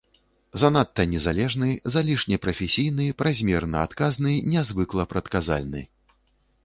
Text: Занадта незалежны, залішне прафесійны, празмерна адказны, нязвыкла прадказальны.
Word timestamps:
Занадта 0.61 1.03
незалежны, 1.11 1.67
залішне 1.95 2.39
прафесійны, 2.45 3.05
празмерна 3.21 3.77
адказны, 3.89 4.33
нязвыкла 4.55 5.03
прадказальны. 5.13 5.89